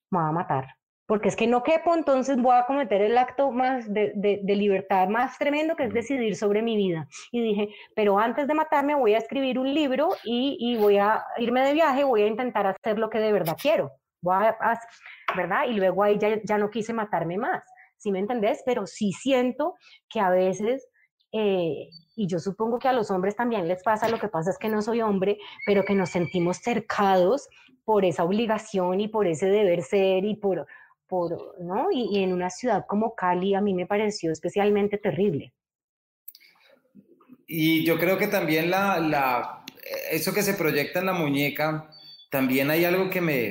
[0.10, 0.76] me va a matar,
[1.12, 5.10] porque es que no quepo, entonces voy a cometer el acto más de, de, libertad
[5.10, 7.06] más tremendo que es decidir sobre mi vida.
[7.34, 11.22] Y dije, pero antes de matarme voy a escribir un libro y, y voy a
[11.36, 14.80] irme de viaje, voy a intentar hacer lo que de verdad quiero, voy a,
[15.36, 15.66] ¿verdad?
[15.68, 17.62] Y luego ahí ya, ya no quise matarme más,
[17.98, 18.64] ¿sí me entendés?
[18.66, 19.76] Pero sí siento
[20.10, 20.88] que a veces...
[21.34, 24.58] Eh, y yo supongo que a los hombres también les pasa, lo que pasa es
[24.58, 27.50] que no soy hombre, pero que nos sentimos cercados
[27.84, 30.68] por esa obligación y por ese deber ser y por,
[31.60, 31.88] ¿no?
[31.92, 35.54] Y, en una ciudad como Cali a mí me pareció especialmente terrible.
[37.48, 39.66] Y yo creo que también la, la,
[40.10, 41.90] eso que se proyecta en la muñeca,
[42.30, 43.42] también hay algo que me...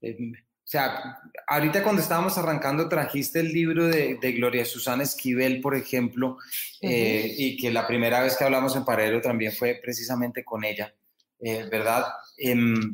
[0.00, 5.60] Eh, o sea, ahorita cuando estábamos arrancando trajiste el libro de, de Gloria Susana Esquivel,
[5.60, 6.38] por ejemplo,
[6.80, 10.92] eh, y que la primera vez que hablamos en Parero también fue precisamente con ella,
[11.38, 12.04] eh, ¿verdad?
[12.36, 12.90] Em,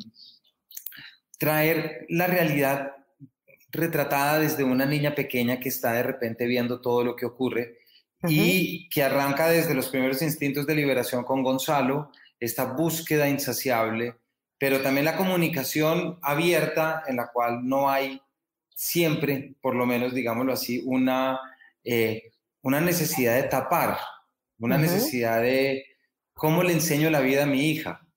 [1.39, 2.91] traer la realidad
[3.73, 7.79] retratada desde una niña pequeña que está de repente viendo todo lo que ocurre
[8.25, 12.09] y que arranca desde los primeros instintos de liberación con Gonzalo,
[12.39, 14.15] esta búsqueda insaciable,
[14.57, 18.21] pero también la comunicación abierta en la cual no hay
[18.73, 21.37] siempre, por lo menos digámoslo así, una,
[21.83, 22.31] eh,
[22.61, 23.97] una necesidad de tapar,
[24.59, 25.85] una necesidad de
[26.33, 28.07] cómo le enseño la vida a mi hija.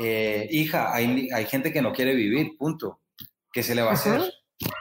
[0.00, 3.00] Eh, hija, hay, hay, gente que no quiere vivir, punto.
[3.52, 4.20] ¿Qué se le va a hacer?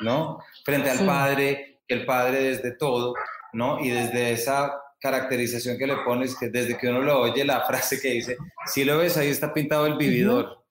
[0.02, 0.40] ¿No?
[0.64, 3.14] Frente al padre, el padre desde todo,
[3.54, 3.80] ¿no?
[3.80, 8.00] Y desde esa caracterización que le pones, que desde que uno lo oye, la frase
[8.00, 10.64] que dice, si lo ves, ahí está pintado el vividor.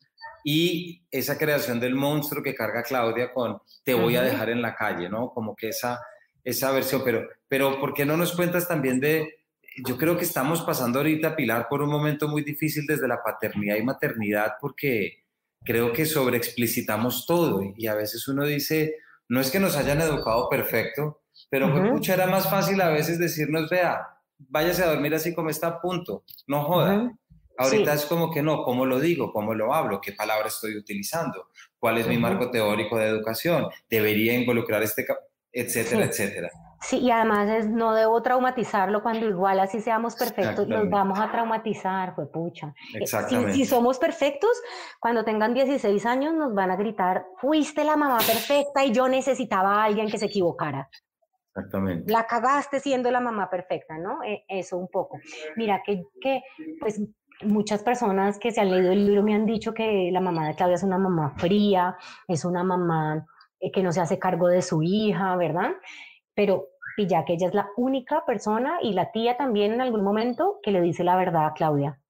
[0.45, 4.77] Y esa creación del monstruo que carga Claudia con, te voy a dejar en la
[4.77, 5.31] calle, ¿no?
[5.31, 6.01] Como que esa,
[6.45, 9.41] esa versión, pero, pero ¿por qué no nos cuentas también de,
[9.85, 13.75] yo creo que estamos pasando ahorita, Pilar, por un momento muy difícil desde la paternidad
[13.75, 15.25] y maternidad, porque
[15.65, 18.97] creo que sobreexplicitamos todo y a veces uno dice,
[19.29, 23.69] no es que nos hayan educado perfecto, pero uh era más fácil a veces decirnos,
[23.69, 24.07] vea,
[24.39, 27.13] váyase a dormir así como está, punto, no joda.
[27.59, 29.33] Ahorita es como que no, ¿cómo lo digo?
[29.33, 30.01] ¿Cómo lo hablo?
[30.01, 31.49] ¿Qué palabra estoy utilizando?
[31.79, 33.69] ¿Cuál es mi marco teórico de educación?
[33.89, 35.07] ¿Debería involucrar este,
[35.61, 36.51] etcétera, etcétera?
[36.81, 41.31] Sí, y además es, no debo traumatizarlo cuando igual así seamos perfectos, nos vamos a
[41.33, 42.69] traumatizar, fue pucha.
[42.95, 43.55] Eh, Exactamente.
[43.55, 44.51] Si, somos perfectos,
[45.01, 49.83] cuando tengan 16 años nos van a gritar, fuiste la mamá perfecta y yo necesitaba
[49.83, 50.89] a alguien que se equivocara.
[51.49, 52.13] Exactamente.
[52.13, 54.23] La cagaste siendo la mamá perfecta, ¿no?
[54.23, 55.19] E, eso un poco.
[55.57, 56.43] Mira, que, que
[56.79, 57.01] pues
[57.43, 60.55] muchas personas que se han leído el libro me han dicho que la mamá de
[60.55, 61.97] Claudia es una mamá fría,
[62.29, 63.27] es una mamá
[63.61, 65.73] eh, que no se hace cargo de su hija, ¿verdad?
[66.37, 70.61] pero ya que ella es la única persona y la tía también en algún momento
[70.63, 72.01] que le dice la verdad a Claudia,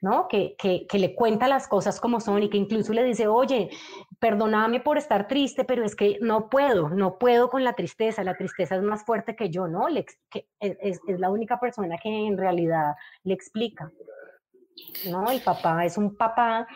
[0.00, 0.26] ¿no?
[0.28, 3.70] Que, que, le cuenta las cosas como son y que incluso le dice, oye,
[4.18, 8.36] perdóname por estar triste, pero es que no puedo, no puedo con la tristeza, la
[8.36, 9.88] tristeza es más fuerte que yo, ¿no?
[9.88, 10.18] Es,
[10.60, 13.92] es, la única persona que en realidad le explica,
[15.10, 15.30] ¿no?
[15.30, 16.66] El papá es un papá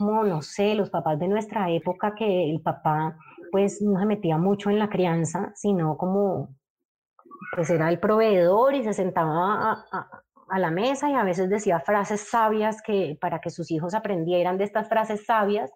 [0.00, 3.18] como, no sé, los papás de nuestra época, que el papá
[3.52, 6.56] pues no se metía mucho en la crianza, sino como,
[7.54, 12.28] pues era el proveedor y se sentaba a, la mesa y a veces decía frases
[12.28, 15.70] sabias que para que sus hijos aprendieran de estas frases sabias,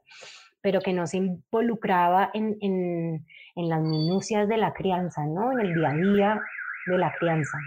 [0.63, 5.53] pero que no se involucraba en, en, en las minucias de la crianza, ¿no?
[5.53, 6.43] En el día a día
[6.87, 7.59] de la crianza.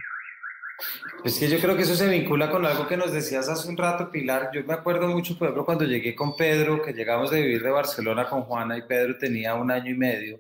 [1.24, 3.78] Es que yo creo que eso se vincula con algo que nos decías hace un
[3.78, 4.52] rato, Pilar.
[4.54, 7.72] Yo me acuerdo mucho, por ejemplo, cuando llegué con Pedro, que llegamos de vivir de
[7.72, 10.40] Barcelona con Juana y Pedro tenía un año y medio,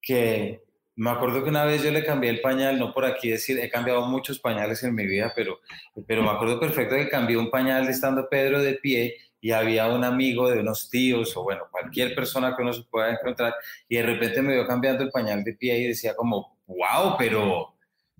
[0.00, 0.62] que
[0.96, 3.70] me acuerdo que una vez yo le cambié el pañal, no por aquí decir, he
[3.70, 5.60] cambiado muchos pañales en mi vida, pero,
[6.06, 10.02] pero me acuerdo perfecto que cambié un pañal estando Pedro de pie y había un
[10.02, 13.54] amigo de unos tíos o bueno, cualquier persona que uno se pueda encontrar
[13.88, 17.77] y de repente me vio cambiando el pañal de pie y decía como, wow, pero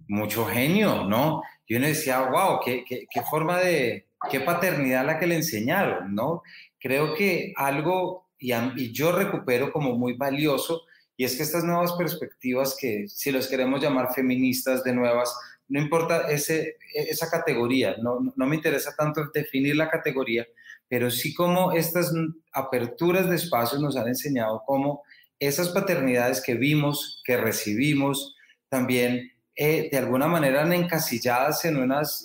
[0.08, 1.42] mucho genio, ¿no?
[1.66, 6.14] Y uno decía, wow, qué, qué, qué forma de, qué paternidad la que le enseñaron,
[6.14, 6.42] ¿no?
[6.80, 10.82] Creo que algo, y, y, yo recupero como muy valioso,
[11.16, 15.34] y es que estas nuevas perspectivas que, si los queremos llamar feministas de nuevas,
[15.68, 20.46] no importa ese, esa categoría, no, no me interesa tanto definir la categoría,
[20.88, 22.12] pero sí como estas
[22.52, 25.02] aperturas de espacios nos han enseñado cómo
[25.38, 28.34] esas paternidades que vimos, que recibimos,
[28.68, 32.22] también eh, de alguna manera encasilladas en unas,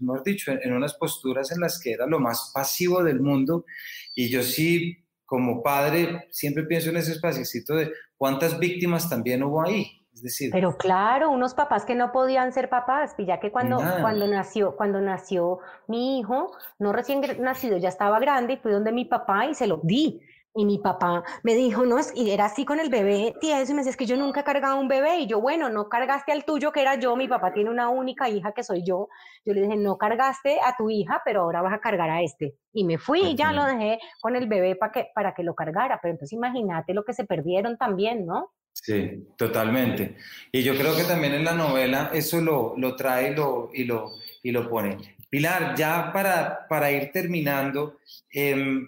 [0.00, 3.64] mejor dicho, en, unas posturas en las que era lo más pasivo del mundo.
[4.16, 9.62] Y yo sí, como padre, siempre pienso en ese espacito de cuántas víctimas también hubo
[9.62, 10.04] ahí.
[10.12, 14.26] Es decir, pero claro, unos papás que no podían ser papás, ya que cuando, cuando,
[14.26, 19.04] nació, cuando nació mi hijo, no recién nacido, ya estaba grande y fui donde mi
[19.04, 20.20] papá y se lo di.
[20.56, 23.80] Y mi papá me dijo, no, y era así con el bebé tieso, y me
[23.80, 26.44] decía, es que yo nunca he cargado un bebé, y yo, bueno, no cargaste al
[26.44, 29.08] tuyo, que era yo, mi papá tiene una única hija que soy yo,
[29.44, 32.54] yo le dije, no cargaste a tu hija, pero ahora vas a cargar a este,
[32.72, 35.56] y me fui y ya lo dejé con el bebé para que, para que lo
[35.56, 38.52] cargara, pero entonces imagínate lo que se perdieron también, ¿no?
[38.72, 40.16] Sí, totalmente.
[40.52, 43.84] Y yo creo que también en la novela eso lo, lo trae y lo, y,
[43.84, 44.10] lo,
[44.42, 44.98] y lo pone.
[45.30, 47.98] Pilar, ya para, para ir terminando,
[48.32, 48.84] eh,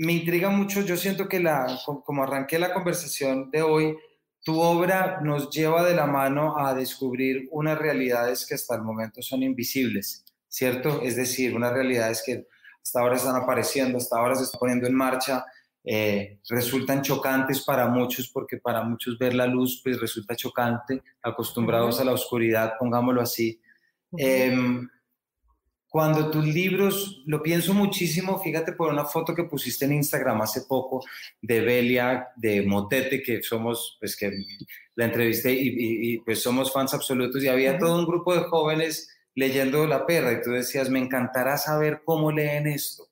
[0.00, 3.98] me intriga mucho, yo siento que la, como arranqué la conversación de hoy,
[4.42, 9.20] tu obra nos lleva de la mano a descubrir unas realidades que hasta el momento
[9.20, 11.02] son invisibles, ¿cierto?
[11.02, 12.46] Es decir, unas realidades que
[12.82, 15.44] hasta ahora están apareciendo, hasta ahora se están poniendo en marcha,
[15.84, 22.00] eh, resultan chocantes para muchos, porque para muchos ver la luz pues resulta chocante, acostumbrados
[22.00, 23.60] a la oscuridad, pongámoslo así
[25.90, 30.62] cuando tus libros, lo pienso muchísimo, fíjate por una foto que pusiste en Instagram hace
[30.62, 31.04] poco
[31.42, 34.30] de Belia, de Motete, que somos, pues que
[34.94, 39.84] la entrevisté y, pues somos fans absolutos y había todo un grupo de jóvenes leyendo
[39.88, 43.08] La Perra y tú decías, me encantará saber cómo leen esto.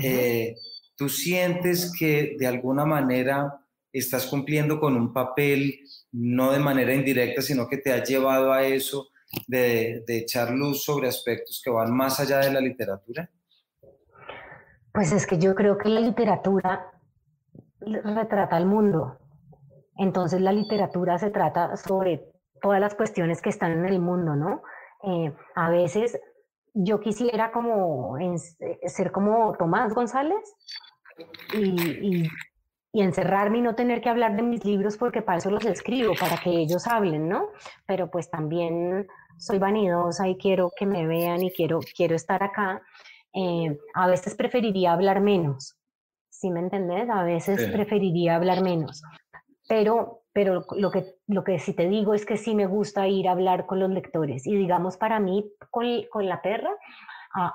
[0.00, 0.54] Eh,
[0.94, 3.60] ¿Tú sientes que de alguna manera
[3.92, 5.80] estás cumpliendo con un papel,
[6.12, 9.08] no de manera indirecta, sino que te ha llevado a eso?
[9.46, 13.30] De, echar luz sobre aspectos que van más allá de la literatura?
[14.92, 16.90] Pues es que yo creo que la literatura
[17.80, 19.18] retrata al mundo.
[19.96, 24.62] Entonces la literatura se trata sobre todas las cuestiones que están en el mundo, ¿no?
[25.02, 26.18] Eh, a veces
[26.72, 28.16] yo quisiera como
[28.86, 30.54] ser como Tomás González
[31.52, 32.28] y,
[32.94, 36.14] y encerrarme y no tener que hablar de mis libros porque para eso los escribo,
[36.18, 37.48] para que ellos hablen, ¿no?
[37.86, 42.82] Pero pues también soy vanidosa y quiero que me vean y quiero, quiero estar acá.
[43.32, 45.76] Eh, a veces preferiría hablar menos,
[46.30, 47.08] ¿sí me entendés?
[47.10, 49.02] A veces preferiría hablar menos.
[49.68, 53.28] Pero, pero lo, que, lo que sí te digo es que sí me gusta ir
[53.28, 54.46] a hablar con los lectores.
[54.46, 56.70] Y digamos, para mí, con, con la perra,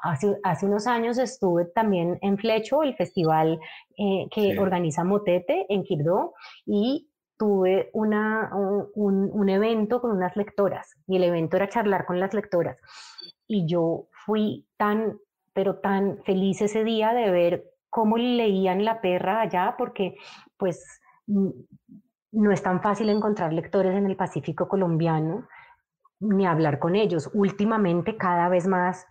[0.03, 3.61] Hace, hace, unos años estuve también en Flecho, el festival
[3.97, 6.33] eh, que organiza Motete en Quirdó,
[6.65, 7.08] y
[7.39, 12.33] tuve una, un, un, evento con unas lectoras, y el evento era charlar con las
[12.33, 12.77] lectoras.
[13.47, 15.17] Y yo fui tan,
[15.53, 20.17] pero tan feliz ese día de ver cómo leían la perra allá, porque
[20.57, 25.47] pues no es tan fácil encontrar lectores en el Pacífico colombiano,
[26.19, 27.29] ni hablar con ellos.
[27.33, 29.07] Últimamente cada vez más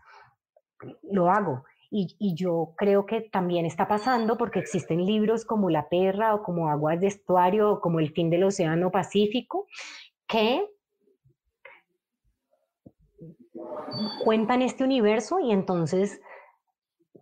[1.10, 1.64] lo hago.
[1.90, 6.68] Y, yo creo que también está pasando porque existen libros como La Perra o como
[6.68, 9.66] Aguas de Estuario o como El fin del Océano Pacífico
[10.26, 10.68] que
[14.22, 16.20] cuentan este universo y entonces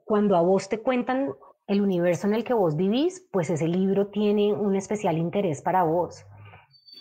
[0.04, 1.32] cuando a vos te cuentan
[1.66, 5.82] el universo en el que vos vivís, pues ese libro tiene un especial interés para
[5.82, 6.24] vos.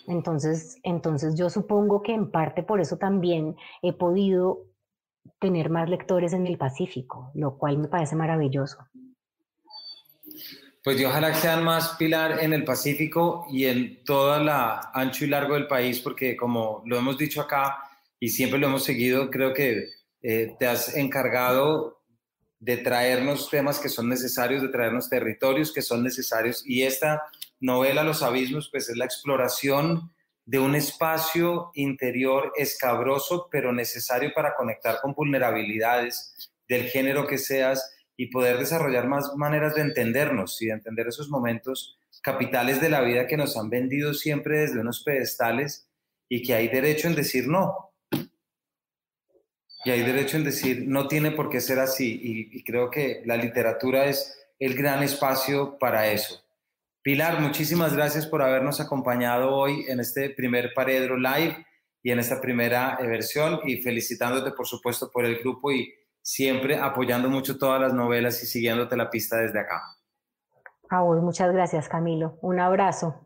[0.08, 4.65] Entonces, entonces yo supongo que en parte por eso también he podido
[5.38, 8.78] tener más lectores en el Pacífico, lo cual me parece maravilloso.
[10.82, 15.28] Pues yo ojalá sean más pilar en el Pacífico y en toda la ancho y
[15.28, 17.78] largo del país, porque como lo hemos dicho acá
[18.20, 19.88] y siempre lo hemos seguido, creo que
[20.22, 22.02] eh, te has encargado
[22.58, 26.62] de traernos temas que son necesarios, de traernos territorios que son necesarios.
[26.64, 27.22] Y esta
[27.60, 30.12] novela, Los Abismos, pues es la exploración
[30.46, 37.92] de un espacio interior escabroso, pero necesario para conectar con vulnerabilidades del género que seas
[38.16, 43.02] y poder desarrollar más maneras de entendernos y de entender esos momentos capitales de la
[43.02, 45.88] vida que nos han vendido siempre desde unos pedestales
[46.28, 47.90] y que hay derecho en decir no.
[49.84, 52.18] Y hay derecho en decir no tiene por qué ser así.
[52.22, 56.45] Y, creo que la literatura es el gran espacio para eso.
[57.06, 61.64] Pilar, muchísimas gracias por habernos acompañado hoy en este primer Paredro Live
[62.02, 67.28] y en esta primera versión y felicitándote por supuesto por el grupo y siempre apoyando
[67.28, 69.80] mucho todas las novelas y siguiéndote la pista desde acá.
[70.90, 72.38] A vos, muchas gracias Camilo.
[72.42, 73.24] Un abrazo.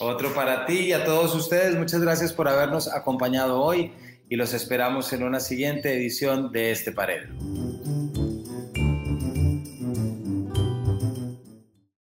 [0.00, 1.76] Otro para ti y a todos ustedes.
[1.76, 3.92] Muchas gracias por habernos acompañado hoy
[4.30, 7.34] y los esperamos en una siguiente edición de este Paredro.